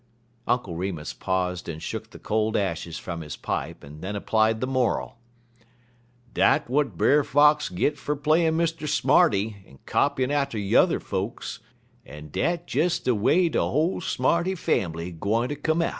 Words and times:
Uncle 0.47 0.73
Remus 0.75 1.13
paused 1.13 1.69
and 1.69 1.79
shook 1.79 2.09
the 2.09 2.17
cold 2.17 2.57
ashes 2.57 2.97
from 2.97 3.21
his 3.21 3.37
pipe, 3.37 3.83
and 3.83 4.01
then 4.01 4.15
applied 4.15 4.59
the 4.59 4.65
moral: 4.65 5.19
"Dat 6.33 6.65
w'at 6.65 6.97
Brer 6.97 7.23
Fox 7.23 7.69
git 7.69 7.99
fer 7.99 8.15
playin' 8.15 8.57
Mr. 8.57 8.87
Smarty 8.89 9.57
en 9.67 9.77
copyin' 9.85 10.31
atter 10.31 10.57
yuther 10.57 10.99
foks, 10.99 11.59
en 12.03 12.29
dat 12.31 12.65
des 12.65 12.89
de 13.03 13.13
way 13.13 13.47
de 13.47 13.61
whole 13.61 14.01
Smarty 14.01 14.55
fambly 14.55 15.11
gwine 15.11 15.49
ter 15.49 15.55
come 15.55 15.83
out." 15.83 15.89